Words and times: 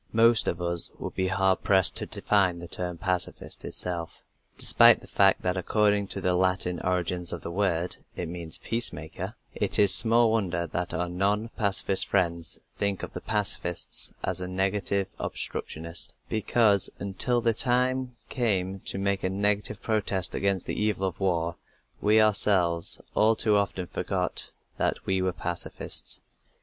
Most 0.13 0.47
of 0.47 0.59
us 0.59 0.89
would 0.97 1.13
be 1.13 1.27
hard 1.27 1.61
pressed 1.61 1.95
to 1.97 2.07
define 2.07 2.57
the 2.57 2.67
term 2.67 2.97
"pacifist" 2.97 3.63
itself. 3.63 4.23
Despite 4.57 4.99
the 4.99 5.05
fact 5.07 5.43
that 5.43 5.55
according 5.55 6.07
to 6.07 6.19
the 6.21 6.33
Latin 6.33 6.79
origins 6.79 7.31
of 7.31 7.43
the 7.43 7.51
word 7.51 7.97
it 8.15 8.27
means 8.27 8.57
"peace 8.57 8.91
maker," 8.91 9.35
it 9.53 9.77
is 9.77 9.93
small 9.93 10.31
wonder 10.31 10.65
that 10.65 10.91
our 10.91 11.07
non 11.07 11.49
pacifist 11.49 12.07
friends 12.07 12.59
think 12.79 13.03
of 13.03 13.13
the 13.13 13.21
pacifist 13.21 14.13
as 14.23 14.41
a 14.41 14.47
negative 14.47 15.05
obstructionist, 15.19 16.15
because 16.29 16.89
until 16.97 17.39
the 17.39 17.53
time 17.53 18.15
came 18.27 18.79
to 18.85 18.97
make 18.97 19.23
a 19.23 19.29
negative 19.29 19.83
protest 19.83 20.33
against 20.33 20.65
the 20.65 20.73
evil 20.81 21.07
of 21.07 21.19
war 21.19 21.57
we 22.01 22.19
ourselves 22.19 22.99
all 23.13 23.35
too 23.35 23.55
often 23.55 23.85
forgot 23.85 24.49
that 24.77 25.05
we 25.05 25.21
were 25.21 25.31
pacifists. 25.31 26.21